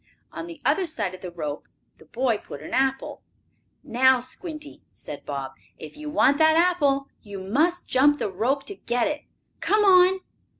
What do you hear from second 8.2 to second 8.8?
rope to